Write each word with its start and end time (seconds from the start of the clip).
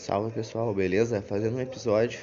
Salve 0.00 0.32
pessoal, 0.32 0.72
beleza? 0.72 1.20
Fazendo 1.20 1.58
um 1.58 1.60
episódio. 1.60 2.20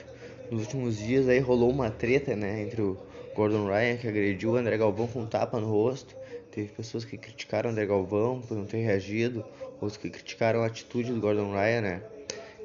Nos 0.50 0.62
últimos 0.62 0.98
dias 0.98 1.30
aí 1.30 1.38
rolou 1.38 1.70
uma 1.70 1.92
treta, 1.92 2.36
né, 2.36 2.64
entre 2.64 2.82
o 2.82 2.98
Gordon 3.36 3.68
Ryan 3.68 3.98
que 3.98 4.08
agrediu 4.08 4.50
o 4.50 4.56
André 4.56 4.76
Galvão 4.80 5.06
com 5.06 5.20
um 5.22 5.28
tapa 5.28 5.60
no 5.60 5.70
rosto. 5.70 6.16
Teve 6.50 6.70
pessoas 6.70 7.06
que 7.06 7.20
criticaram 7.20 7.70
o 7.70 7.72
André 7.72 7.86
Galvão 7.86 8.42
por 8.42 8.58
não 8.58 8.66
ter 8.66 8.80
reagido, 8.80 9.46
outros 9.80 9.96
que 9.96 10.10
criticaram 10.10 10.64
a 10.64 10.66
atitude 10.66 11.14
do 11.14 11.22
Gordon 11.22 11.52
Ryan, 11.52 11.82
né? 11.82 12.02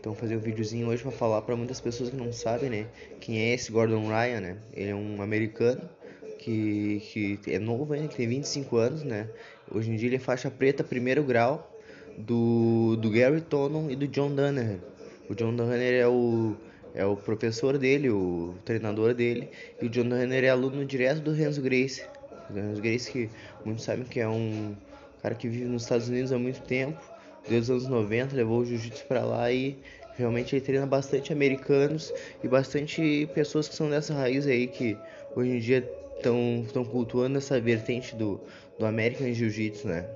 Então 0.00 0.14
fazer 0.14 0.34
um 0.34 0.40
videozinho 0.40 0.88
hoje 0.88 1.02
para 1.02 1.12
falar 1.12 1.42
para 1.42 1.54
muitas 1.56 1.78
pessoas 1.78 2.08
que 2.08 2.16
não 2.16 2.32
sabem, 2.32 2.70
né, 2.70 2.86
quem 3.20 3.38
é 3.38 3.52
esse 3.52 3.70
Gordon 3.70 4.08
Ryan, 4.08 4.40
né? 4.40 4.56
Ele 4.72 4.90
é 4.92 4.94
um 4.94 5.20
americano 5.20 5.90
que, 6.38 7.38
que 7.42 7.52
é 7.52 7.58
novo 7.58 7.92
ainda, 7.92 8.08
que 8.08 8.16
tem 8.16 8.26
25 8.26 8.76
anos, 8.78 9.02
né? 9.02 9.28
Hoje 9.70 9.90
em 9.90 9.96
dia 9.96 10.08
ele 10.08 10.16
é 10.16 10.18
faixa 10.18 10.50
preta 10.50 10.82
primeiro 10.82 11.22
grau 11.22 11.70
do, 12.16 12.96
do 12.96 13.10
Gary 13.10 13.42
Tonon 13.42 13.90
e 13.90 13.96
do 13.96 14.08
John 14.08 14.34
Danaher. 14.34 14.91
O 15.32 15.34
John 15.34 15.56
Danaher 15.56 15.94
é 15.94 16.06
o, 16.06 16.54
é 16.94 17.06
o 17.06 17.16
professor 17.16 17.78
dele, 17.78 18.10
o 18.10 18.54
treinador 18.66 19.14
dele, 19.14 19.48
e 19.80 19.86
o 19.86 19.88
John 19.88 20.06
Danaher 20.06 20.44
é 20.44 20.50
aluno 20.50 20.84
direto 20.84 21.22
do 21.22 21.32
Renzo 21.32 21.62
Grace. 21.62 22.04
O 22.50 22.52
Renzo 22.52 22.82
Grace 22.82 23.10
que 23.10 23.30
muitos 23.64 23.82
sabem 23.82 24.04
que 24.04 24.20
é 24.20 24.28
um 24.28 24.76
cara 25.22 25.34
que 25.34 25.48
vive 25.48 25.64
nos 25.64 25.84
Estados 25.84 26.10
Unidos 26.10 26.32
há 26.32 26.38
muito 26.38 26.60
tempo, 26.60 27.00
desde 27.48 27.72
os 27.72 27.86
anos 27.86 27.88
90, 27.88 28.36
levou 28.36 28.60
o 28.60 28.66
jiu-jitsu 28.66 29.06
para 29.06 29.24
lá 29.24 29.50
e 29.50 29.78
realmente 30.18 30.54
ele 30.54 30.62
treina 30.62 30.84
bastante 30.84 31.32
americanos 31.32 32.12
e 32.44 32.46
bastante 32.46 33.26
pessoas 33.34 33.66
que 33.66 33.74
são 33.74 33.88
dessa 33.88 34.12
raiz 34.12 34.46
aí 34.46 34.66
que 34.66 34.98
hoje 35.34 35.50
em 35.50 35.58
dia 35.60 35.90
estão 36.14 36.84
cultuando 36.84 37.38
essa 37.38 37.58
vertente 37.58 38.14
do, 38.14 38.38
do 38.78 38.84
American 38.84 39.32
Jiu-Jitsu, 39.32 39.88
né? 39.88 40.06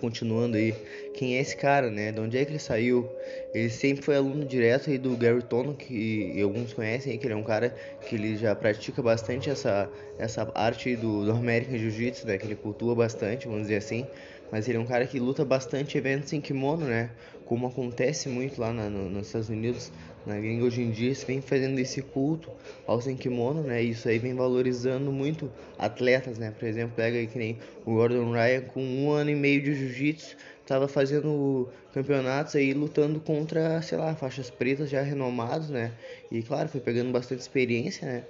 Continuando 0.00 0.56
aí, 0.56 0.74
quem 1.14 1.36
é 1.36 1.40
esse 1.40 1.56
cara, 1.56 1.90
né? 1.90 2.12
De 2.12 2.20
onde 2.20 2.36
é 2.36 2.44
que 2.44 2.50
ele 2.52 2.58
saiu? 2.58 3.08
Ele 3.54 3.70
sempre 3.70 4.04
foi 4.04 4.16
aluno 4.16 4.44
direto 4.44 4.90
aí 4.90 4.98
do 4.98 5.16
Gary 5.16 5.42
Tono, 5.42 5.74
que 5.74 6.40
alguns 6.40 6.72
conhecem 6.72 7.12
aí, 7.12 7.18
que 7.18 7.26
ele 7.26 7.34
é 7.34 7.36
um 7.36 7.42
cara 7.42 7.74
que 8.06 8.14
ele 8.14 8.36
já 8.36 8.54
pratica 8.54 9.02
bastante 9.02 9.48
essa, 9.48 9.88
essa 10.18 10.50
arte 10.54 10.96
do, 10.96 11.24
do 11.24 11.32
American 11.32 11.78
Jiu-Jitsu, 11.78 12.26
né? 12.26 12.38
Que 12.38 12.46
ele 12.46 12.56
cultua 12.56 12.94
bastante, 12.94 13.46
vamos 13.46 13.62
dizer 13.62 13.76
assim. 13.76 14.06
Mas 14.50 14.68
ele 14.68 14.78
é 14.78 14.80
um 14.80 14.86
cara 14.86 15.06
que 15.06 15.18
luta 15.18 15.44
bastante 15.44 15.96
eventos 15.98 16.32
em 16.32 16.40
kimono, 16.40 16.86
né? 16.86 17.10
Como 17.44 17.66
acontece 17.66 18.28
muito 18.28 18.60
lá 18.60 18.72
na, 18.72 18.88
no, 18.88 19.08
nos 19.10 19.26
Estados 19.26 19.48
Unidos, 19.48 19.90
na 20.26 20.38
gringa 20.38 20.64
hoje 20.64 20.80
em 20.80 20.90
dia, 20.90 21.14
se 21.14 21.26
vem 21.26 21.40
fazendo 21.40 21.78
esse 21.78 22.00
culto 22.00 22.50
ao 22.86 23.00
sem 23.00 23.16
kimono, 23.16 23.62
né? 23.62 23.82
Isso 23.82 24.08
aí 24.08 24.18
vem 24.18 24.34
valorizando 24.34 25.12
muito 25.12 25.50
atletas, 25.78 26.38
né? 26.38 26.50
Por 26.50 26.66
exemplo, 26.66 26.94
pega 26.96 27.18
aí 27.18 27.26
que 27.26 27.38
nem 27.38 27.58
o 27.84 27.92
Gordon 27.94 28.32
Ryan 28.32 28.62
com 28.62 28.82
um 28.82 29.10
ano 29.10 29.30
e 29.30 29.34
meio 29.34 29.62
de 29.62 29.74
jiu-jitsu, 29.74 30.36
tava 30.66 30.88
fazendo 30.88 31.68
campeonatos 31.92 32.56
aí 32.56 32.72
lutando 32.72 33.20
contra, 33.20 33.82
sei 33.82 33.98
lá, 33.98 34.14
faixas 34.14 34.50
pretas 34.50 34.88
já 34.88 35.02
renomados, 35.02 35.68
né? 35.68 35.92
E 36.30 36.42
claro, 36.42 36.68
foi 36.68 36.80
pegando 36.80 37.12
bastante 37.12 37.40
experiência, 37.40 38.06
né? 38.06 38.24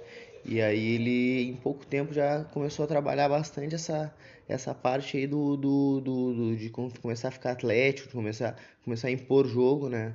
E 0.47 0.61
aí 0.61 0.95
ele 0.95 1.49
em 1.49 1.55
pouco 1.55 1.85
tempo 1.85 2.13
já 2.13 2.43
começou 2.45 2.85
a 2.85 2.87
trabalhar 2.87 3.27
bastante 3.27 3.73
essa, 3.73 4.13
essa 4.47 4.75
parte 4.75 5.17
aí 5.17 5.25
do, 5.25 5.57
do, 5.57 6.01
do, 6.01 6.33
do 6.33 6.55
de 6.55 6.69
começar 6.69 7.29
a 7.29 7.31
ficar 7.31 7.51
atlético, 7.51 8.09
de 8.09 8.13
começar, 8.13 8.55
começar 8.83 9.07
a 9.07 9.11
impor 9.11 9.47
jogo, 9.47 9.89
né? 9.89 10.13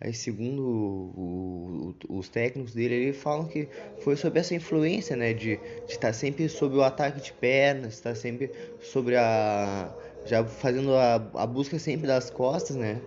Aí 0.00 0.12
segundo 0.12 0.62
o, 0.62 1.94
o, 2.08 2.18
os 2.18 2.28
técnicos 2.28 2.74
dele, 2.74 2.94
ele 2.94 3.12
falam 3.14 3.46
que 3.46 3.66
foi 4.00 4.14
sobre 4.16 4.40
essa 4.40 4.54
influência, 4.54 5.16
né? 5.16 5.32
De, 5.32 5.56
de 5.56 5.92
estar 5.92 6.12
sempre 6.12 6.48
sobre 6.48 6.76
o 6.76 6.82
ataque 6.82 7.20
de 7.20 7.32
pernas, 7.32 7.94
estar 7.94 8.14
sempre 8.14 8.50
sobre 8.80 9.16
a. 9.16 9.90
já 10.26 10.44
fazendo 10.44 10.94
a, 10.94 11.14
a 11.34 11.46
busca 11.46 11.78
sempre 11.78 12.06
das 12.06 12.28
costas, 12.30 12.76
né? 12.76 13.00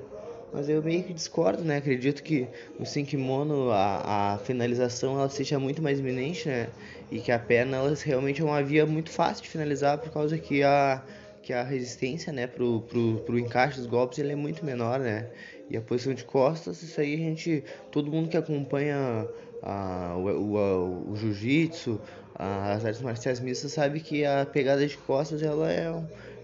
Mas 0.52 0.68
eu 0.68 0.82
meio 0.82 1.04
que 1.04 1.14
discordo, 1.14 1.64
né? 1.64 1.78
Acredito 1.78 2.24
que 2.24 2.48
no 2.80 2.86
Sinkimono 2.86 3.70
a, 3.70 4.34
a 4.34 4.38
finalização 4.40 5.14
ela 5.20 5.30
seja 5.30 5.60
muito 5.60 5.82
mais 5.82 6.00
iminente, 6.00 6.48
né? 6.50 6.70
E 7.12 7.20
que 7.20 7.32
a 7.32 7.38
perna 7.38 7.78
ela 7.78 7.96
realmente 8.04 8.42
é 8.42 8.46
uma 8.46 8.64
via 8.64 8.86
muito 8.86 9.12
fácil 9.12 9.44
de 9.44 9.50
finalizar 9.50 10.00
por 10.00 10.12
causa 10.12 10.38
que 10.40 10.64
a, 10.64 11.04
que 11.44 11.54
a 11.54 11.64
resistência, 11.64 12.34
né, 12.34 12.48
pro, 12.48 12.82
pro, 12.82 13.20
pro 13.20 13.40
encaixe 13.40 13.78
dos 13.78 13.86
golpes 13.86 14.18
ele 14.20 14.32
é 14.32 14.36
muito 14.36 14.66
menor, 14.66 15.00
né? 15.00 15.30
E 15.70 15.78
a 15.78 15.82
posição 15.82 16.14
de 16.14 16.24
costas, 16.24 16.82
isso 16.82 17.00
aí 17.00 17.14
a 17.14 17.18
gente, 17.18 17.64
todo 17.92 18.12
mundo 18.12 18.30
que 18.30 18.38
acompanha 18.38 19.28
a, 19.62 20.16
o, 20.18 20.28
o, 20.28 21.12
o 21.12 21.16
jiu-jitsu, 21.16 22.02
as 22.36 22.86
artes 22.86 23.02
marciais 23.02 23.40
mistas 23.40 23.74
sabe 23.74 24.00
que 24.00 24.26
a 24.26 24.46
pegada 24.46 24.88
de 24.88 24.98
costas 24.98 25.44
ela 25.44 25.72
é 25.72 25.92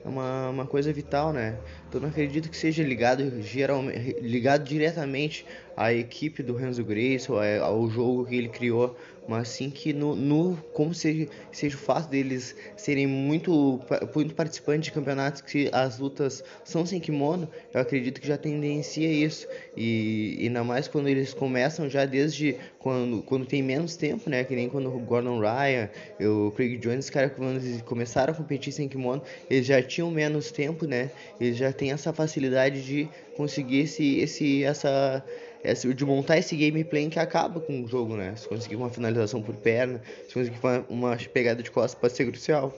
é 0.05 0.07
uma, 0.07 0.49
uma 0.49 0.67
coisa 0.67 0.93
vital, 0.93 1.33
né? 1.33 1.57
Então 1.95 2.01
não 2.01 2.09
acredito 2.09 2.49
que 2.49 2.57
seja 2.57 2.83
ligado, 2.83 3.41
geralmente, 3.41 4.19
ligado 4.19 4.65
diretamente 4.65 5.45
à 5.77 5.93
equipe 5.93 6.43
do 6.43 6.53
Renzo 6.53 6.83
Grace 6.83 7.31
ou 7.31 7.39
ao 7.39 7.89
jogo 7.89 8.25
que 8.25 8.35
ele 8.35 8.49
criou, 8.49 8.97
mas 9.27 9.47
sim 9.49 9.69
que 9.69 9.93
no, 9.93 10.15
no 10.15 10.57
como 10.73 10.93
seja, 10.93 11.27
seja 11.51 11.75
o 11.75 11.79
fato 11.79 12.09
deles 12.09 12.55
serem 12.75 13.07
muito, 13.07 13.79
muito 14.13 14.35
participantes 14.35 14.85
de 14.85 14.91
campeonatos 14.91 15.41
que 15.41 15.69
as 15.71 15.97
lutas 15.97 16.43
são 16.63 16.85
sem 16.85 16.99
kimono, 16.99 17.49
eu 17.73 17.81
acredito 17.81 18.21
que 18.21 18.27
já 18.27 18.37
tendencia 18.37 19.11
isso. 19.11 19.47
E, 19.75 20.37
ainda 20.41 20.63
mais 20.63 20.87
quando 20.87 21.07
eles 21.07 21.33
começam 21.33 21.89
já 21.89 22.05
desde 22.05 22.57
quando, 22.79 23.23
quando 23.23 23.45
tem 23.45 23.63
menos 23.63 23.95
tempo, 23.95 24.29
né? 24.29 24.43
Que 24.43 24.55
nem 24.55 24.69
quando 24.69 24.95
o 24.95 24.99
Gordon 24.99 25.39
Ryan, 25.39 25.89
o 26.21 26.51
Craig 26.51 26.77
Jones, 26.77 27.09
cara, 27.09 27.29
quando 27.29 27.57
eles 27.57 27.81
começaram 27.81 28.33
a 28.33 28.35
competir 28.35 28.71
sem 28.71 28.87
kimono, 28.87 29.23
eles 29.49 29.65
já 29.65 29.81
tinham 29.81 30.11
menos 30.11 30.51
tempo, 30.51 30.85
né? 30.85 31.09
Eles 31.39 31.57
já 31.57 31.73
têm 31.73 31.84
essa 31.91 32.13
facilidade 32.13 32.83
de 32.83 33.09
conseguir 33.35 33.81
esse, 33.81 34.19
esse, 34.19 34.63
essa, 34.63 35.23
essa, 35.63 35.93
de 35.93 36.05
montar 36.05 36.37
esse 36.37 36.55
gameplay 36.55 37.09
que 37.09 37.19
acaba 37.19 37.59
com 37.59 37.83
o 37.83 37.87
jogo, 37.87 38.15
né? 38.15 38.33
Se 38.35 38.47
conseguir 38.47 38.75
uma 38.75 38.89
finalização 38.89 39.41
por 39.41 39.55
perna, 39.55 40.01
se 40.27 40.33
conseguir 40.33 40.57
uma, 40.61 40.85
uma 40.89 41.17
pegada 41.31 41.61
de 41.61 41.71
costas 41.71 41.99
pode 41.99 42.13
ser 42.13 42.25
crucial. 42.25 42.73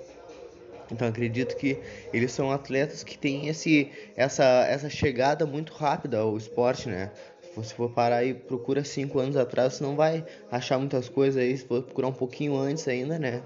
Então 0.91 1.07
acredito 1.07 1.56
que 1.56 1.78
eles 2.13 2.31
são 2.31 2.51
atletas 2.51 3.03
que 3.03 3.17
têm 3.17 3.47
esse, 3.47 3.91
essa, 4.16 4.66
essa 4.69 4.90
chegada 4.90 5.46
muito 5.46 5.73
rápida 5.73 6.19
ao 6.19 6.38
esporte, 6.38 6.88
né? 6.88 7.12
Se 7.63 7.73
for 7.73 7.90
parar 7.90 8.23
e 8.23 8.35
procura 8.35 8.84
cinco 8.84 9.17
anos 9.19 9.35
atrás, 9.35 9.73
você 9.73 9.84
não 9.84 9.96
vai 9.96 10.23
achar 10.51 10.78
muitas 10.78 11.09
coisas 11.09 11.41
aí. 11.41 11.57
Se 11.57 11.66
for 11.66 11.81
procurar 11.81 12.07
um 12.09 12.13
pouquinho 12.13 12.56
antes 12.56 12.88
ainda, 12.88 13.17
né? 13.17 13.41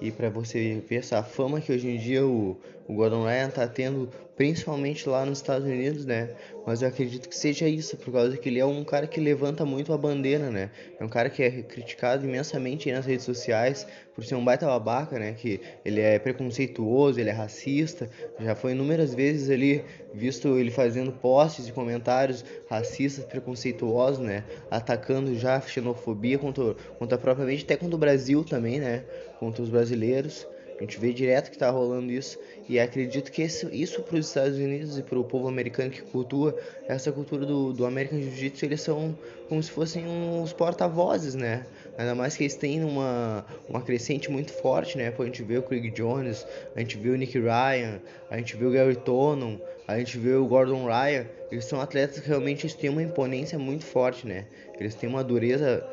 E 0.00 0.10
para 0.10 0.28
você 0.28 0.82
ver 0.88 0.96
essa 0.96 1.22
fama 1.22 1.60
que 1.60 1.72
hoje 1.72 1.88
em 1.88 1.96
dia 1.96 2.26
o, 2.26 2.58
o 2.88 2.94
Gordon 2.94 3.24
Ryan 3.24 3.50
tá 3.50 3.68
tendo, 3.68 4.10
principalmente 4.36 5.08
lá 5.08 5.26
nos 5.26 5.38
Estados 5.38 5.66
Unidos, 5.66 6.04
né? 6.04 6.30
Mas 6.66 6.80
eu 6.80 6.88
acredito 6.88 7.28
que 7.28 7.36
seja 7.36 7.68
isso, 7.68 7.96
por 7.96 8.12
causa 8.12 8.36
que 8.36 8.48
ele 8.48 8.58
é 8.58 8.64
um 8.64 8.84
cara 8.84 9.06
que 9.06 9.20
levanta 9.20 9.64
muito 9.64 9.92
a 9.92 9.98
bandeira, 9.98 10.50
né? 10.50 10.70
É 10.98 11.04
um 11.04 11.08
cara 11.08 11.28
que 11.28 11.42
é 11.42 11.50
criticado 11.62 12.24
imensamente 12.24 12.90
nas 12.90 13.04
redes 13.04 13.24
sociais 13.24 13.86
por 14.14 14.24
ser 14.24 14.34
um 14.34 14.44
baita 14.44 14.66
babaca, 14.66 15.18
né? 15.18 15.32
Que 15.32 15.60
ele 15.84 16.00
é 16.00 16.18
preconceituoso, 16.18 17.18
ele 17.18 17.30
é 17.30 17.32
racista. 17.32 18.08
Já 18.40 18.54
foi 18.54 18.72
inúmeras 18.72 19.14
vezes 19.14 19.50
ali 19.50 19.84
visto 20.14 20.58
ele 20.58 20.70
fazendo 20.70 21.12
posts 21.12 21.68
e 21.68 21.72
comentários 21.72 22.44
racistas, 22.68 23.24
preconceituosos, 23.24 24.24
né? 24.24 24.44
Atacando 24.70 25.34
já 25.36 25.56
a 25.56 25.60
xenofobia 25.60 26.38
contra, 26.38 26.74
contra 26.98 27.18
propriamente 27.18 27.64
até 27.64 27.76
contra 27.76 27.96
o 27.96 27.98
Brasil 27.98 28.44
também, 28.44 28.80
né? 28.80 29.04
Contra 29.38 29.62
os 29.62 29.68
brasileiros. 29.68 30.46
A 30.82 30.84
gente 30.84 30.98
vê 30.98 31.12
direto 31.12 31.48
que 31.48 31.54
está 31.54 31.70
rolando 31.70 32.10
isso 32.10 32.36
e 32.68 32.80
acredito 32.80 33.30
que 33.30 33.42
esse, 33.42 33.64
isso 33.72 34.02
para 34.02 34.18
os 34.18 34.26
Estados 34.26 34.58
Unidos 34.58 34.98
e 34.98 35.02
para 35.04 35.16
o 35.16 35.22
povo 35.22 35.46
americano 35.46 35.92
que 35.92 36.02
cultua 36.02 36.58
essa 36.88 37.12
cultura 37.12 37.46
do, 37.46 37.72
do 37.72 37.86
American 37.86 38.20
Jiu-Jitsu, 38.20 38.64
eles 38.64 38.80
são 38.80 39.16
como 39.48 39.62
se 39.62 39.70
fossem 39.70 40.04
uns 40.04 40.52
porta-vozes, 40.52 41.36
né? 41.36 41.64
Ainda 41.96 42.16
mais 42.16 42.36
que 42.36 42.42
eles 42.42 42.56
têm 42.56 42.82
uma, 42.82 43.46
uma 43.68 43.80
crescente 43.80 44.28
muito 44.28 44.52
forte, 44.52 44.98
né? 44.98 45.12
Pô, 45.12 45.22
a 45.22 45.26
gente 45.26 45.44
vê 45.44 45.56
o 45.56 45.62
Craig 45.62 45.88
Jones, 45.92 46.44
a 46.74 46.80
gente 46.80 46.98
vê 46.98 47.10
o 47.10 47.16
Nick 47.16 47.38
Ryan, 47.38 48.00
a 48.28 48.38
gente 48.38 48.56
vê 48.56 48.64
o 48.64 48.72
Gary 48.72 48.96
Tonon, 48.96 49.58
a 49.86 50.00
gente 50.00 50.18
vê 50.18 50.34
o 50.34 50.44
Gordon 50.46 50.84
Ryan. 50.86 51.26
Eles 51.52 51.64
são 51.64 51.80
atletas 51.80 52.18
que 52.18 52.26
realmente 52.26 52.76
têm 52.76 52.90
uma 52.90 53.04
imponência 53.04 53.56
muito 53.56 53.84
forte, 53.84 54.26
né? 54.26 54.46
Eles 54.80 54.96
têm 54.96 55.08
uma 55.08 55.22
dureza 55.22 55.88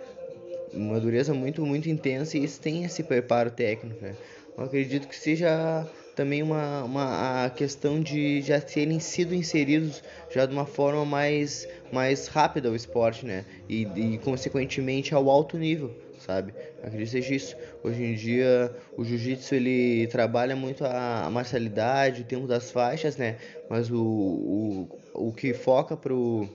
uma 0.73 0.99
dureza 0.99 1.33
muito 1.33 1.65
muito 1.65 1.89
intensa 1.89 2.37
e 2.37 2.41
eles 2.41 2.57
têm 2.57 2.85
esse 2.85 3.03
preparo 3.03 3.51
técnico, 3.51 4.03
né? 4.03 4.15
Eu 4.59 4.65
acredito 4.65 5.07
que 5.07 5.15
seja 5.15 5.87
também 6.13 6.43
uma, 6.43 6.83
uma 6.83 7.45
a 7.45 7.49
questão 7.49 8.01
de 8.01 8.41
já 8.41 8.59
terem 8.59 8.99
sido 8.99 9.33
inseridos 9.33 10.03
já 10.29 10.45
de 10.45 10.51
uma 10.51 10.65
forma 10.65 11.05
mais, 11.05 11.65
mais 11.93 12.27
rápida 12.27 12.67
ao 12.67 12.75
esporte, 12.75 13.25
né? 13.25 13.45
E, 13.69 13.83
e 13.95 14.17
consequentemente 14.17 15.15
ao 15.15 15.29
alto 15.29 15.57
nível, 15.57 15.95
sabe? 16.17 16.53
Acredito 16.83 17.05
que 17.05 17.11
seja 17.11 17.35
isso. 17.35 17.55
Hoje 17.81 18.03
em 18.03 18.15
dia 18.15 18.75
o 18.97 19.05
jiu-jitsu 19.05 19.55
ele 19.55 20.07
trabalha 20.07 20.57
muito 20.57 20.83
a, 20.83 21.25
a 21.25 21.29
marcialidade, 21.29 22.23
o 22.23 22.25
tempo 22.25 22.45
das 22.45 22.69
faixas, 22.69 23.15
né? 23.15 23.37
Mas 23.69 23.89
o, 23.89 23.97
o, 24.03 24.89
o 25.13 25.31
que 25.31 25.53
foca 25.53 25.95
pro 25.95 26.49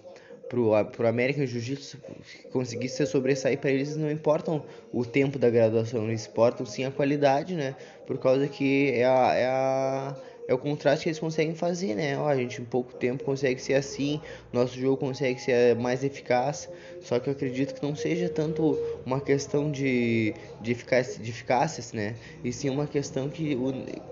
pro, 0.54 0.84
pro 0.92 1.08
American 1.08 1.46
Jiu-Jitsu 1.46 1.98
conseguir 2.52 2.88
se 2.88 3.04
sobressair 3.06 3.58
para 3.58 3.70
eles 3.70 3.96
não 3.96 4.10
importam 4.10 4.64
o 4.92 5.04
tempo 5.04 5.38
da 5.38 5.50
graduação, 5.50 6.04
eles 6.04 6.26
importam 6.26 6.64
sim 6.64 6.84
a 6.84 6.90
qualidade, 6.90 7.54
né? 7.54 7.74
Por 8.06 8.18
causa 8.18 8.46
que 8.46 8.92
é 8.92 9.04
a, 9.04 9.34
é 9.34 9.46
a, 9.46 10.16
é 10.46 10.52
o 10.52 10.58
contraste 10.58 11.04
que 11.04 11.08
eles 11.08 11.18
conseguem 11.18 11.54
fazer, 11.54 11.94
né? 11.94 12.18
Ó, 12.18 12.28
a 12.28 12.36
gente 12.36 12.60
em 12.60 12.64
pouco 12.64 12.92
tempo 12.94 13.24
consegue 13.24 13.60
ser 13.60 13.74
assim, 13.74 14.20
nosso 14.52 14.78
jogo 14.78 14.98
consegue 14.98 15.40
ser 15.40 15.74
mais 15.76 16.04
eficaz. 16.04 16.68
Só 17.00 17.18
que 17.18 17.28
eu 17.28 17.32
acredito 17.32 17.74
que 17.74 17.82
não 17.82 17.94
seja 17.94 18.28
tanto 18.28 18.78
uma 19.04 19.20
questão 19.20 19.70
de, 19.70 20.34
de, 20.60 20.72
eficácia, 20.72 21.22
de 21.22 21.30
eficácias, 21.30 21.92
né? 21.92 22.14
E 22.42 22.52
sim 22.52 22.68
uma 22.68 22.86
questão 22.86 23.28
que, 23.28 23.56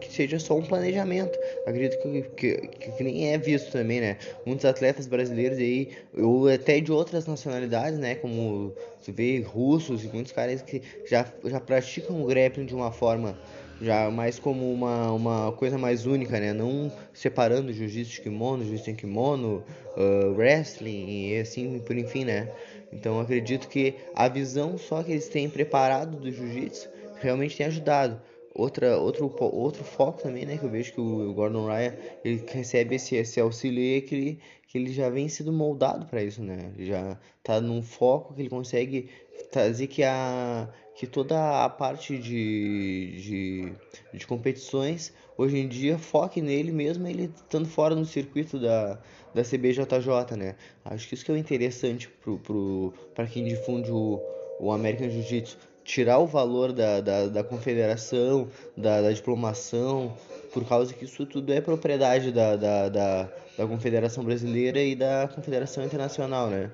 que 0.00 0.12
seja 0.12 0.38
só 0.38 0.56
um 0.56 0.62
planejamento. 0.62 1.38
Acredito 1.66 1.98
que, 1.98 2.22
que, 2.22 2.68
que, 2.68 2.92
que 2.92 3.04
nem 3.04 3.32
é 3.32 3.38
visto 3.38 3.70
também, 3.70 4.00
né? 4.00 4.16
Muitos 4.46 4.64
atletas 4.64 5.06
brasileiros 5.06 5.58
aí, 5.58 5.90
ou 6.16 6.48
até 6.48 6.80
de 6.80 6.92
outras 6.92 7.26
nacionalidades, 7.26 7.98
né? 7.98 8.14
Como 8.14 8.74
você 8.98 9.12
vê 9.12 9.40
russos 9.40 10.04
e 10.04 10.08
muitos 10.08 10.32
caras 10.32 10.62
que 10.62 10.80
já, 11.04 11.26
já 11.44 11.60
praticam 11.60 12.22
o 12.22 12.26
grappling 12.26 12.66
de 12.66 12.74
uma 12.74 12.92
forma 12.92 13.38
já 13.82 14.10
mais 14.10 14.38
como 14.38 14.72
uma, 14.72 15.12
uma 15.12 15.52
coisa 15.52 15.76
mais 15.76 16.06
única, 16.06 16.38
né? 16.38 16.52
Não 16.52 16.90
separando 17.12 17.72
jiu-jitsu 17.72 18.12
de 18.12 18.20
kimono, 18.20 18.64
jiu-jitsu 18.64 18.90
em 18.90 18.94
kimono, 18.94 19.64
uh, 19.96 20.32
wrestling 20.36 21.30
e 21.30 21.40
assim 21.40 21.80
por 21.80 21.96
enfim, 21.96 22.24
né? 22.24 22.48
Então 22.92 23.18
acredito 23.20 23.68
que 23.68 23.96
a 24.14 24.28
visão 24.28 24.78
só 24.78 25.02
que 25.02 25.10
eles 25.10 25.28
têm 25.28 25.50
preparado 25.50 26.16
do 26.16 26.30
jiu-jitsu 26.30 26.88
realmente 27.20 27.56
tem 27.56 27.66
ajudado. 27.66 28.20
Outra, 28.54 28.98
outro, 28.98 29.34
outro 29.40 29.82
foco 29.82 30.22
também, 30.22 30.44
né, 30.44 30.58
que 30.58 30.64
eu 30.64 30.68
vejo 30.68 30.92
que 30.92 31.00
o 31.00 31.32
Gordon 31.32 31.66
Ryan 31.66 31.94
ele 32.22 32.44
recebe 32.46 32.96
esse, 32.96 33.16
esse 33.16 33.40
auxílio 33.40 33.80
aí, 33.80 34.02
que 34.02 34.14
ele, 34.14 34.38
que 34.68 34.76
ele 34.76 34.92
já 34.92 35.08
vem 35.08 35.26
sendo 35.26 35.50
moldado 35.50 36.04
para 36.04 36.22
isso, 36.22 36.42
né? 36.42 36.70
Já 36.78 37.18
tá 37.42 37.62
num 37.62 37.82
foco 37.82 38.34
que 38.34 38.42
ele 38.42 38.50
consegue 38.50 39.08
trazer 39.50 39.86
que 39.86 40.02
a 40.04 40.68
que 40.94 41.06
toda 41.06 41.64
a 41.64 41.68
parte 41.68 42.18
de, 42.18 43.16
de, 43.20 43.72
de 44.18 44.26
competições 44.26 45.12
hoje 45.36 45.58
em 45.58 45.68
dia 45.68 45.98
foque 45.98 46.40
nele 46.40 46.70
mesmo 46.70 47.06
ele 47.06 47.32
estando 47.34 47.66
fora 47.66 47.94
do 47.94 48.04
circuito 48.04 48.58
da, 48.58 48.98
da 49.34 49.42
CBJJ, 49.42 50.36
né? 50.36 50.54
Acho 50.84 51.08
que 51.08 51.14
isso 51.14 51.24
que 51.24 51.32
é 51.32 51.38
interessante 51.38 52.08
pro, 52.08 52.38
pro, 52.38 52.92
para 53.14 53.26
quem 53.26 53.44
difunde 53.44 53.90
o, 53.90 54.20
o 54.60 54.70
American 54.70 55.08
Jiu-Jitsu. 55.08 55.56
Tirar 55.84 56.18
o 56.20 56.26
valor 56.26 56.72
da, 56.72 57.00
da, 57.00 57.26
da 57.26 57.42
confederação, 57.42 58.48
da, 58.76 59.02
da 59.02 59.10
diplomação, 59.10 60.16
por 60.52 60.64
causa 60.64 60.94
que 60.94 61.04
isso 61.04 61.26
tudo 61.26 61.52
é 61.52 61.60
propriedade 61.60 62.30
da, 62.30 62.54
da, 62.54 62.88
da, 62.88 63.28
da 63.58 63.66
Confederação 63.66 64.22
Brasileira 64.22 64.80
e 64.80 64.94
da 64.94 65.28
Confederação 65.34 65.84
Internacional, 65.84 66.48
né? 66.48 66.70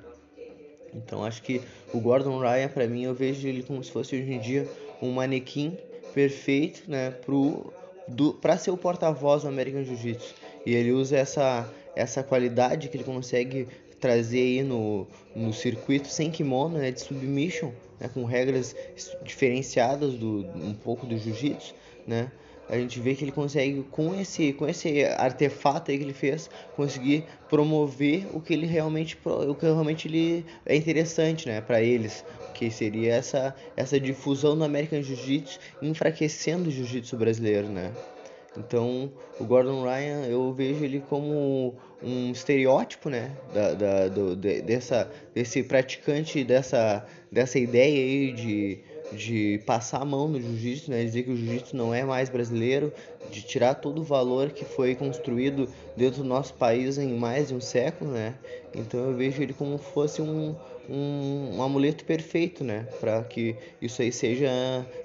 Então 0.94 1.24
acho 1.24 1.42
que 1.42 1.60
o 1.92 2.00
Gordon 2.00 2.38
Ryan, 2.38 2.68
para 2.68 2.86
mim, 2.86 3.04
eu 3.04 3.14
vejo 3.14 3.46
ele 3.46 3.62
como 3.62 3.82
se 3.82 3.90
fosse 3.90 4.16
hoje 4.16 4.32
em 4.32 4.40
dia 4.40 4.68
um 5.00 5.10
manequim 5.10 5.76
perfeito, 6.14 6.82
né, 6.88 7.10
pro 7.10 7.72
para 8.40 8.56
ser 8.56 8.70
o 8.70 8.76
porta-voz 8.76 9.42
do 9.42 9.48
American 9.48 9.84
Jiu-Jitsu. 9.84 10.34
E 10.64 10.74
ele 10.74 10.92
usa 10.92 11.18
essa 11.18 11.70
essa 11.94 12.22
qualidade 12.22 12.88
que 12.88 12.96
ele 12.96 13.04
consegue 13.04 13.66
trazer 14.00 14.38
aí 14.38 14.62
no, 14.62 15.06
no 15.34 15.52
circuito 15.52 16.08
sem 16.08 16.30
kimono, 16.30 16.78
né, 16.78 16.90
de 16.90 17.00
submission, 17.00 17.72
né, 17.98 18.08
com 18.12 18.24
regras 18.24 18.74
diferenciadas 19.24 20.14
do 20.14 20.46
um 20.54 20.72
pouco 20.74 21.04
do 21.06 21.18
jiu-jitsu, 21.18 21.74
né? 22.06 22.30
A 22.68 22.76
gente 22.76 23.00
vê 23.00 23.14
que 23.14 23.24
ele 23.24 23.32
consegue 23.32 23.82
com 23.90 24.14
esse 24.14 24.52
com 24.52 24.68
esse 24.68 25.04
artefato 25.04 25.90
aí 25.90 25.98
que 25.98 26.04
ele 26.04 26.12
fez 26.12 26.50
conseguir 26.76 27.24
promover 27.48 28.26
o 28.34 28.40
que 28.40 28.52
ele 28.52 28.66
realmente 28.66 29.16
o 29.24 29.54
que 29.54 29.64
realmente 29.64 30.06
ele 30.06 30.44
é 30.66 30.76
interessante 30.76 31.48
né 31.48 31.60
para 31.60 31.80
eles. 31.80 32.24
Que 32.54 32.70
seria 32.70 33.14
essa 33.14 33.54
essa 33.76 33.98
difusão 33.98 34.56
do 34.56 34.64
American 34.64 35.02
Jiu-Jitsu 35.02 35.58
enfraquecendo 35.80 36.68
o 36.68 36.72
jiu-jitsu 36.72 37.16
brasileiro 37.16 37.68
né? 37.68 37.92
Então 38.56 39.10
o 39.38 39.44
Gordon 39.44 39.84
Ryan 39.84 40.26
eu 40.26 40.52
vejo 40.52 40.84
ele 40.84 41.02
como 41.08 41.74
um 42.02 42.32
estereótipo 42.32 43.08
né 43.08 43.30
da, 43.54 43.74
da 43.74 44.08
do, 44.08 44.36
de, 44.36 44.60
dessa 44.62 45.10
desse 45.34 45.62
praticante 45.62 46.44
dessa 46.44 47.06
dessa 47.30 47.58
ideia 47.58 47.96
aí 47.96 48.32
de 48.32 48.78
de 49.12 49.60
passar 49.64 50.02
a 50.02 50.04
mão 50.04 50.28
no 50.28 50.40
jiu-jitsu, 50.40 50.90
né? 50.90 51.02
dizer 51.02 51.22
que 51.22 51.30
o 51.30 51.36
jiu-jitsu 51.36 51.76
não 51.76 51.94
é 51.94 52.04
mais 52.04 52.28
brasileiro, 52.28 52.92
de 53.30 53.42
tirar 53.42 53.74
todo 53.74 54.00
o 54.00 54.04
valor 54.04 54.50
que 54.50 54.64
foi 54.64 54.94
construído 54.94 55.68
dentro 55.96 56.22
do 56.22 56.28
nosso 56.28 56.54
país 56.54 56.98
em 56.98 57.14
mais 57.14 57.48
de 57.48 57.54
um 57.54 57.60
século, 57.60 58.10
né? 58.10 58.34
Então 58.74 59.00
eu 59.00 59.16
vejo 59.16 59.42
ele 59.42 59.52
como 59.52 59.78
fosse 59.78 60.20
um, 60.22 60.54
um, 60.88 61.56
um 61.56 61.62
amuleto 61.62 62.04
perfeito, 62.04 62.64
né? 62.64 62.86
Para 63.00 63.22
que 63.24 63.56
isso 63.80 64.00
aí 64.02 64.12
seja, 64.12 64.50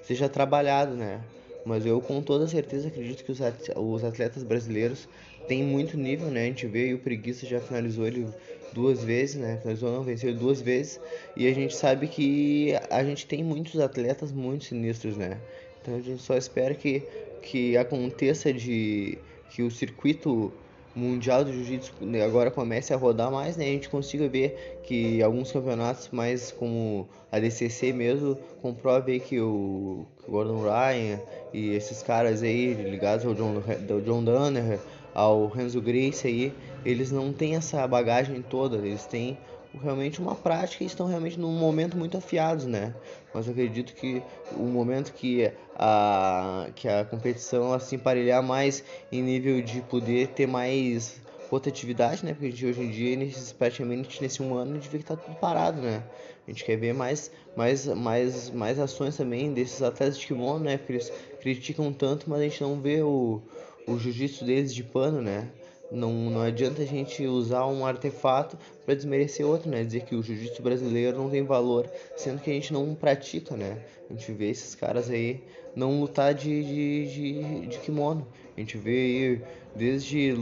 seja 0.04 0.30
trabalhado, 0.30 0.96
né? 0.96 1.22
Mas 1.66 1.86
eu 1.86 2.02
com 2.02 2.22
toda 2.22 2.48
certeza 2.48 2.88
acredito 2.88 3.24
que 3.24 3.32
os 3.32 4.04
atletas 4.04 4.44
brasileiros 4.44 5.08
têm 5.48 5.64
muito 5.64 5.98
nível, 5.98 6.28
né? 6.28 6.44
A 6.44 6.46
gente 6.46 6.68
vê 6.68 6.94
o 6.94 7.00
Preguiça 7.00 7.46
já 7.46 7.60
finalizou 7.60 8.06
ele 8.06 8.28
duas 8.74 9.04
vezes, 9.04 9.36
né? 9.36 9.58
Finalizou 9.62 9.92
não, 9.92 10.04
venceu 10.04 10.34
duas 10.34 10.62
vezes. 10.62 11.00
E 11.36 11.48
a 11.48 11.54
gente 11.54 11.76
sabe 11.76 12.08
que 12.08 12.74
a 12.90 13.04
gente 13.04 13.26
tem 13.26 13.44
muitos 13.44 13.80
atletas 13.80 14.32
muito 14.32 14.66
sinistros, 14.66 15.16
né? 15.16 15.40
Então 15.82 15.96
a 15.96 16.02
gente 16.02 16.22
só 16.22 16.36
espera 16.36 16.74
que, 16.74 17.04
que 17.42 17.78
aconteça 17.78 18.52
de 18.54 19.18
que 19.50 19.62
o 19.62 19.72
circuito 19.72 20.52
mundial 20.96 21.44
do 21.44 21.52
jiu-jitsu 21.52 21.94
agora 22.24 22.52
comece 22.52 22.94
a 22.94 22.98
rodar 22.98 23.32
mais, 23.32 23.58
né? 23.58 23.66
A 23.66 23.70
gente 23.70 23.90
consiga 23.90 24.28
ver 24.28 24.80
que 24.84 25.22
alguns 25.22 25.52
campeonatos 25.52 26.10
mais 26.12 26.52
como 26.52 27.08
a 27.32 27.40
DCC 27.40 27.92
mesmo 27.92 28.38
comprove 28.62 29.20
que 29.20 29.40
o, 29.40 30.06
que 30.18 30.30
o 30.30 30.32
Gordon 30.32 30.62
Ryan 30.62 31.20
e 31.54 31.72
esses 31.72 32.04
caras 32.04 32.44
aí 32.44 32.74
ligados 32.74 33.26
ao 33.26 33.34
John, 33.34 33.62
ao 33.90 34.02
John 34.02 34.24
Danner, 34.24 34.80
ao 35.14 35.48
Renzo 35.48 35.82
Grace 35.82 36.28
aí, 36.28 36.54
eles 36.86 37.12
não 37.12 37.32
têm 37.32 37.56
essa 37.56 37.88
bagagem 37.88 38.42
toda, 38.42 38.78
eles 38.78 39.06
têm 39.06 39.38
realmente 39.82 40.20
uma 40.20 40.36
prática 40.36 40.84
e 40.84 40.88
estão 40.88 41.08
realmente 41.08 41.40
num 41.40 41.52
momento 41.52 41.98
muito 41.98 42.18
afiados, 42.18 42.66
né? 42.66 42.94
Mas 43.34 43.48
eu 43.48 43.54
acredito 43.54 43.94
que 43.94 44.22
o 44.56 44.64
momento 44.64 45.14
que 45.14 45.52
a, 45.76 46.68
que 46.76 46.88
a 46.88 47.04
competição 47.06 47.66
ela 47.66 47.80
se 47.80 47.96
emparelhar 47.96 48.44
mais 48.44 48.84
em 49.12 49.22
nível 49.22 49.62
de 49.62 49.82
poder 49.82 50.28
ter 50.30 50.48
mais 50.48 51.22
rotatividade, 51.50 52.26
né? 52.26 52.34
Porque 52.34 52.50
gente, 52.50 52.66
hoje 52.66 52.82
em 52.82 52.92
dia, 52.92 53.16
nesses, 53.16 53.52
praticamente 53.52 54.22
nesse 54.22 54.42
um 54.42 54.56
ano, 54.56 54.72
a 54.72 54.76
gente 54.76 54.90
vê 54.90 54.98
que 55.00 55.06
tá 55.06 55.16
tudo 55.16 55.36
parado, 55.36 55.82
né? 55.82 56.04
A 56.48 56.52
gente 56.52 56.66
quer 56.66 56.76
ver 56.76 56.94
mais, 56.94 57.32
mais, 57.56 57.86
mais, 57.88 58.50
mais 58.50 58.80
ações 58.80 59.16
também 59.16 59.54
desses 59.54 59.82
atletas 59.82 60.18
de 60.18 60.26
kimono, 60.26 60.66
né? 60.66 60.78
Porque 60.78 60.94
eles 60.94 61.12
criticam 61.40 61.94
tanto, 61.94 62.30
mas 62.30 62.40
a 62.40 62.44
gente 62.44 62.62
não 62.62 62.82
vê 62.82 63.02
o, 63.02 63.42
o 63.88 63.98
jiu-jitsu 63.98 64.46
deles 64.46 64.74
de 64.74 64.84
pano, 64.84 65.22
né? 65.22 65.50
Não, 65.94 66.12
não 66.12 66.42
adianta 66.42 66.82
a 66.82 66.86
gente 66.86 67.26
usar 67.28 67.68
um 67.68 67.86
artefato 67.86 68.58
para 68.84 68.96
desmerecer 68.96 69.46
outro, 69.46 69.70
né? 69.70 69.84
Dizer 69.84 70.02
que 70.02 70.16
o 70.16 70.24
jiu-jitsu 70.24 70.60
brasileiro 70.64 71.20
não 71.20 71.30
tem 71.30 71.44
valor, 71.44 71.88
sendo 72.18 72.42
que 72.42 72.50
a 72.50 72.54
gente 72.54 72.74
não 72.74 72.96
pratica, 72.96 73.56
né? 73.56 73.78
A 74.10 74.14
gente 74.14 74.32
vê 74.32 74.50
esses 74.50 74.74
caras 74.74 75.08
aí 75.12 75.44
não 75.76 76.00
lutar 76.00 76.34
de, 76.34 76.64
de, 76.64 77.14
de, 77.14 77.68
de 77.68 77.78
kimono. 77.78 78.28
A 78.58 78.60
gente 78.60 78.76
vê 78.76 78.90
aí 78.90 79.42
desde 79.76 80.36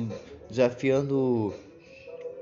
desafiando 0.49 1.53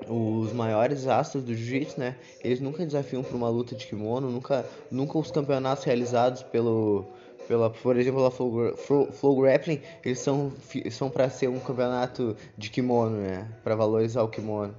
os 0.07 0.53
maiores 0.53 1.07
astros 1.07 1.43
do 1.43 1.55
jiu-jitsu, 1.55 1.99
né? 1.99 2.15
Eles 2.43 2.59
nunca 2.59 2.85
desafiam 2.85 3.23
para 3.23 3.35
uma 3.35 3.49
luta 3.49 3.75
de 3.75 3.87
kimono, 3.87 4.29
nunca, 4.29 4.63
nunca 4.91 5.17
os 5.17 5.31
campeonatos 5.31 5.83
realizados 5.83 6.43
pelo 6.43 7.05
pela, 7.49 7.71
por 7.71 7.97
exemplo, 7.97 8.23
a 8.23 8.29
Flow, 8.29 8.77
Flow, 8.77 9.11
Flow 9.11 9.41
Grappling, 9.41 9.81
eles 10.05 10.19
são, 10.19 10.53
são 10.91 11.09
para 11.09 11.31
ser 11.31 11.49
um 11.49 11.59
campeonato 11.59 12.37
de 12.55 12.69
kimono, 12.69 13.17
né? 13.17 13.49
Para 13.63 13.75
valorizar 13.75 14.21
o 14.21 14.27
kimono. 14.27 14.75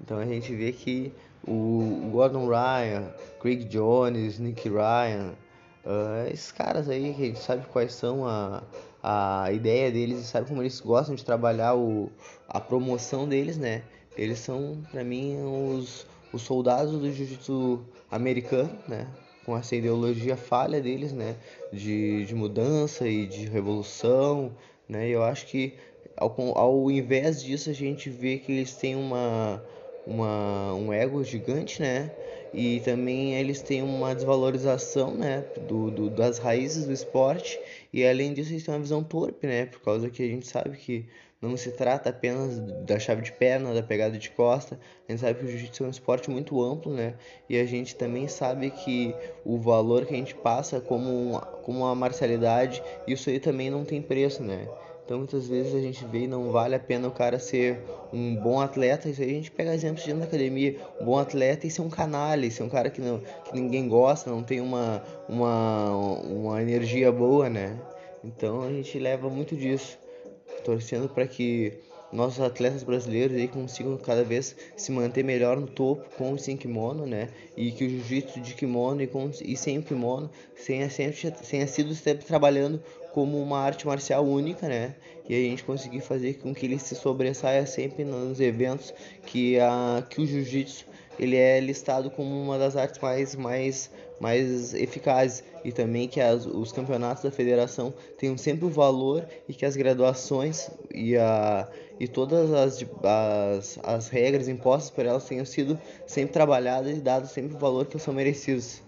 Então 0.00 0.18
a 0.18 0.26
gente 0.26 0.52
vê 0.52 0.72
que 0.72 1.12
o 1.46 2.10
Gordon 2.10 2.48
Ryan, 2.48 3.08
Craig 3.40 3.62
Jones, 3.66 4.40
Nick 4.40 4.68
Ryan, 4.68 5.32
uh, 5.86 6.28
esses 6.32 6.50
caras 6.50 6.88
aí 6.88 7.14
que 7.14 7.22
a 7.22 7.26
gente 7.26 7.38
sabe 7.38 7.64
quais 7.68 7.92
são 7.92 8.26
a, 8.26 8.64
a 9.00 9.52
ideia 9.52 9.92
deles 9.92 10.18
e 10.18 10.24
sabe 10.24 10.48
como 10.48 10.60
eles 10.60 10.80
gostam 10.80 11.14
de 11.14 11.24
trabalhar 11.24 11.76
o, 11.76 12.10
a 12.48 12.58
promoção 12.58 13.28
deles, 13.28 13.56
né? 13.56 13.84
Eles 14.16 14.40
são, 14.40 14.82
para 14.90 15.04
mim, 15.04 15.36
os, 15.40 16.04
os 16.32 16.42
soldados 16.42 16.98
do 16.98 17.12
jiu-jitsu 17.12 17.80
americano, 18.10 18.76
né? 18.88 19.06
Com 19.48 19.56
essa 19.56 19.74
ideologia 19.74 20.36
falha 20.36 20.78
deles, 20.78 21.10
né, 21.10 21.34
de, 21.72 22.26
de 22.26 22.34
mudança 22.34 23.08
e 23.08 23.26
de 23.26 23.46
revolução, 23.46 24.52
né, 24.86 25.08
e 25.08 25.12
eu 25.12 25.22
acho 25.22 25.46
que 25.46 25.72
ao, 26.14 26.36
ao 26.54 26.90
invés 26.90 27.42
disso 27.42 27.70
a 27.70 27.72
gente 27.72 28.10
vê 28.10 28.36
que 28.36 28.52
eles 28.52 28.74
têm 28.74 28.94
uma, 28.94 29.64
uma, 30.06 30.74
um 30.74 30.92
ego 30.92 31.24
gigante, 31.24 31.80
né, 31.80 32.10
e 32.52 32.80
também 32.80 33.34
eles 33.34 33.60
têm 33.62 33.82
uma 33.82 34.14
desvalorização, 34.14 35.14
né, 35.14 35.44
do, 35.66 35.90
do, 35.90 36.10
das 36.10 36.38
raízes 36.38 36.86
do 36.86 36.92
esporte, 36.92 37.58
e 37.92 38.06
além 38.06 38.32
disso 38.32 38.52
eles 38.52 38.64
têm 38.64 38.74
uma 38.74 38.80
visão 38.80 39.02
torpe, 39.02 39.46
né, 39.46 39.66
por 39.66 39.80
causa 39.80 40.10
que 40.10 40.22
a 40.22 40.26
gente 40.26 40.46
sabe 40.46 40.76
que 40.76 41.06
não 41.40 41.56
se 41.56 41.70
trata 41.70 42.10
apenas 42.10 42.58
da 42.84 42.98
chave 42.98 43.22
de 43.22 43.32
perna, 43.32 43.72
da 43.72 43.82
pegada 43.82 44.18
de 44.18 44.28
costa. 44.30 44.78
A 45.08 45.12
gente 45.12 45.20
sabe 45.20 45.38
que 45.38 45.44
o 45.44 45.48
jiu-jitsu 45.48 45.84
é 45.84 45.86
um 45.86 45.90
esporte 45.90 46.28
muito 46.30 46.60
amplo, 46.60 46.92
né? 46.92 47.14
E 47.48 47.56
a 47.56 47.64
gente 47.64 47.94
também 47.94 48.26
sabe 48.26 48.70
que 48.70 49.14
o 49.44 49.56
valor 49.56 50.04
que 50.04 50.14
a 50.14 50.16
gente 50.16 50.34
passa 50.34 50.80
como 50.80 51.40
como 51.62 51.80
uma 51.80 51.94
marcialidade, 51.94 52.82
isso 53.06 53.30
aí 53.30 53.38
também 53.38 53.70
não 53.70 53.84
tem 53.84 54.02
preço, 54.02 54.42
né? 54.42 54.66
Então 55.08 55.16
muitas 55.16 55.48
vezes 55.48 55.74
a 55.74 55.80
gente 55.80 56.04
vê 56.04 56.24
e 56.24 56.26
não 56.26 56.52
vale 56.52 56.74
a 56.74 56.78
pena 56.78 57.08
o 57.08 57.10
cara 57.10 57.38
ser 57.38 57.80
um 58.12 58.36
bom 58.36 58.60
atleta. 58.60 59.08
Isso 59.08 59.22
aí 59.22 59.30
a 59.30 59.32
gente 59.32 59.50
pega 59.50 59.74
exemplos 59.74 60.04
dentro 60.04 60.20
da 60.20 60.26
academia. 60.26 60.76
Um 61.00 61.06
bom 61.06 61.18
atleta 61.18 61.66
e 61.66 61.70
ser 61.70 61.80
um 61.80 61.88
canalha, 61.88 62.50
ser 62.50 62.62
um 62.62 62.68
cara 62.68 62.90
que, 62.90 63.00
não, 63.00 63.18
que 63.18 63.54
ninguém 63.54 63.88
gosta, 63.88 64.28
não 64.28 64.42
tem 64.42 64.60
uma, 64.60 65.02
uma, 65.26 65.92
uma 66.26 66.60
energia 66.60 67.10
boa, 67.10 67.48
né? 67.48 67.80
Então 68.22 68.60
a 68.60 68.68
gente 68.68 68.98
leva 68.98 69.30
muito 69.30 69.56
disso. 69.56 69.98
Torcendo 70.62 71.08
para 71.08 71.26
que 71.26 71.72
nossos 72.12 72.40
atletas 72.40 72.82
brasileiros 72.82 73.36
aí 73.36 73.48
consigam 73.48 73.96
cada 73.98 74.24
vez 74.24 74.56
se 74.76 74.90
manter 74.90 75.22
melhor 75.22 75.58
no 75.60 75.66
topo 75.66 76.04
com 76.16 76.32
o 76.32 76.38
sem 76.38 76.56
kimono, 76.56 77.06
né? 77.06 77.28
E 77.56 77.70
que 77.70 77.84
o 77.84 77.88
jiu-jitsu 77.88 78.40
de 78.40 78.54
kimono 78.54 79.02
e, 79.02 79.06
com, 79.06 79.30
e 79.42 79.56
sem 79.56 79.78
o 79.78 79.82
kimono 79.82 80.30
tenha, 80.66 80.88
sempre, 80.88 81.30
tenha 81.30 81.66
sido 81.66 81.94
sempre 81.94 82.24
trabalhando 82.24 82.82
como 83.12 83.40
uma 83.42 83.58
arte 83.58 83.86
marcial 83.86 84.24
única, 84.24 84.68
né? 84.68 84.94
E 85.28 85.34
a 85.34 85.38
gente 85.38 85.64
conseguir 85.64 86.00
fazer 86.00 86.38
com 86.38 86.54
que 86.54 86.64
ele 86.64 86.78
se 86.78 86.94
sobressaia 86.94 87.66
sempre 87.66 88.04
nos 88.04 88.40
eventos 88.40 88.94
que, 89.26 89.58
a, 89.60 90.02
que 90.08 90.22
o 90.22 90.26
jiu-jitsu 90.26 90.86
ele 91.18 91.36
é 91.36 91.60
listado 91.60 92.10
como 92.10 92.40
uma 92.40 92.56
das 92.58 92.76
artes 92.76 93.00
mais, 93.00 93.34
mais, 93.34 93.90
mais 94.20 94.74
eficazes 94.74 95.44
e 95.64 95.72
também 95.72 96.08
que 96.08 96.20
as, 96.20 96.46
os 96.46 96.72
campeonatos 96.72 97.22
da 97.22 97.30
federação 97.30 97.92
tenham 98.16 98.36
sempre 98.36 98.66
o 98.66 98.70
valor 98.70 99.26
e 99.48 99.54
que 99.54 99.64
as 99.64 99.76
graduações 99.76 100.70
e, 100.92 101.16
a, 101.16 101.68
e 101.98 102.06
todas 102.08 102.52
as, 102.52 102.84
as, 103.02 103.78
as 103.82 104.08
regras 104.08 104.48
impostas 104.48 104.90
por 104.90 105.04
elas 105.06 105.24
tenham 105.24 105.44
sido 105.44 105.78
sempre 106.06 106.32
trabalhadas 106.32 106.96
e 106.96 107.00
dadas 107.00 107.30
sempre 107.30 107.54
o 107.54 107.58
valor 107.58 107.86
que 107.86 107.98
são 107.98 108.14
merecidos. 108.14 108.82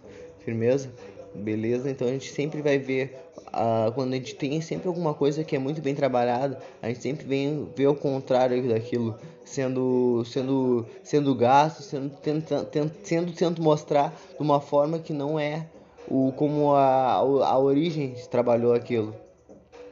Firmeza? 0.45 0.91
Beleza? 1.35 1.91
Então 1.91 2.09
a 2.09 2.11
gente 2.11 2.33
sempre 2.33 2.61
vai 2.61 2.79
ver 2.79 3.17
uh, 3.49 3.93
quando 3.93 4.13
a 4.13 4.17
gente 4.17 4.35
tem 4.35 4.61
sempre 4.61 4.89
alguma 4.89 5.15
coisa 5.15 5.45
que 5.45 5.55
é 5.55 5.59
muito 5.59 5.81
bem 5.81 5.95
trabalhada, 5.95 6.59
a 6.83 6.89
gente 6.89 7.01
sempre 7.01 7.25
vem 7.25 7.69
ver 7.77 7.87
o 7.87 7.95
contrário 7.95 8.69
daquilo 8.69 9.17
sendo 9.45 10.25
sendo 10.25 10.87
sendo 11.03 11.35
gasto, 11.35 11.83
sendo 11.83 12.11
tentando 12.11 12.93
sendo 13.03 13.33
tento 13.33 13.63
mostrar 13.63 14.15
de 14.37 14.43
uma 14.43 14.61
forma 14.61 14.99
que 14.99 15.13
não 15.13 15.39
é 15.39 15.67
o 16.09 16.33
como 16.33 16.75
a, 16.75 17.15
a 17.15 17.59
origem 17.59 18.15
trabalhou 18.29 18.75
aquilo. 18.75 19.15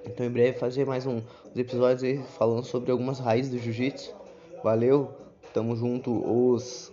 Então 0.04 0.26
em 0.26 0.30
breve 0.30 0.59
fazer 0.59 0.87
mais 0.87 1.07
um, 1.07 1.16
uns 1.18 1.57
episódios 1.57 2.02
aí 2.02 2.18
falando 2.37 2.64
sobre 2.64 2.90
algumas 2.90 3.21
raízes 3.21 3.52
do 3.52 3.59
jiu-jitsu. 3.59 4.12
Valeu, 4.64 5.12
tamo 5.54 5.76
junto, 5.76 6.11
os 6.11 6.90